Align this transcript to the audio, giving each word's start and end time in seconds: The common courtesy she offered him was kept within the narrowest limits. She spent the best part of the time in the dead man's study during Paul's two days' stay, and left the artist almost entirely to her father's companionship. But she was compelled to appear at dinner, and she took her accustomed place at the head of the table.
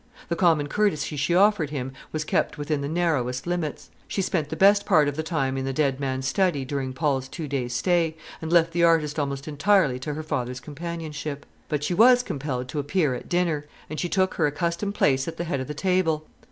The 0.29 0.35
common 0.35 0.65
courtesy 0.65 1.15
she 1.15 1.35
offered 1.35 1.69
him 1.69 1.93
was 2.11 2.23
kept 2.23 2.57
within 2.57 2.81
the 2.81 2.89
narrowest 2.89 3.45
limits. 3.45 3.91
She 4.07 4.23
spent 4.23 4.49
the 4.49 4.55
best 4.55 4.83
part 4.83 5.07
of 5.07 5.15
the 5.15 5.21
time 5.21 5.57
in 5.59 5.65
the 5.65 5.73
dead 5.73 5.99
man's 5.99 6.27
study 6.27 6.65
during 6.65 6.91
Paul's 6.91 7.27
two 7.27 7.47
days' 7.47 7.75
stay, 7.75 8.17
and 8.41 8.51
left 8.51 8.71
the 8.71 8.83
artist 8.83 9.19
almost 9.19 9.47
entirely 9.47 9.99
to 9.99 10.15
her 10.15 10.23
father's 10.23 10.59
companionship. 10.59 11.45
But 11.69 11.83
she 11.83 11.93
was 11.93 12.23
compelled 12.23 12.67
to 12.69 12.79
appear 12.79 13.13
at 13.13 13.29
dinner, 13.29 13.67
and 13.91 13.99
she 13.99 14.09
took 14.09 14.33
her 14.33 14.47
accustomed 14.47 14.95
place 14.95 15.27
at 15.27 15.37
the 15.37 15.43
head 15.43 15.59
of 15.59 15.67
the 15.67 15.75
table. 15.75 16.25